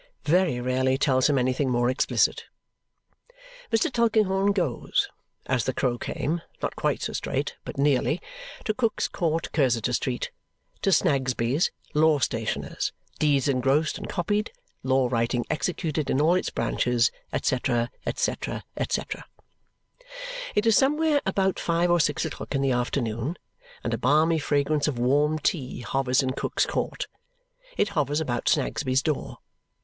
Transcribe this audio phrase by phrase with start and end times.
[0.25, 2.45] Very rarely tells him anything more explicit.
[3.71, 3.93] Mr.
[3.93, 5.09] Tulkinghorn goes,
[5.45, 8.19] as the crow came not quite so straight, but nearly
[8.65, 10.31] to Cook's Court, Cursitor Street.
[10.81, 14.51] To Snagsby's, Law Stationer's, Deeds engrossed and copied,
[14.81, 17.11] Law Writing executed in all its branches,
[17.43, 17.93] &c., &c.,
[18.89, 19.01] &c.
[20.55, 23.37] It is somewhere about five or six o'clock in the afternoon,
[23.83, 27.05] and a balmy fragrance of warm tea hovers in Cook's Court.
[27.77, 29.37] It hovers about Snagsby's door.